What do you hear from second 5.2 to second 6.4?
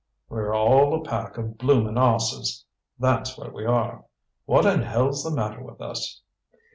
the matter with us!"